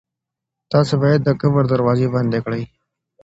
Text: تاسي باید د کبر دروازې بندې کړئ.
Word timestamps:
تاسي 0.71 0.95
باید 1.03 1.21
د 1.23 1.29
کبر 1.41 1.63
دروازې 1.73 2.07
بندې 2.13 2.39
کړئ. 2.45 2.63